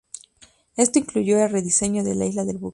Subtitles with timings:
[0.77, 2.69] Esto incluyó el rediseño de la isla del buque.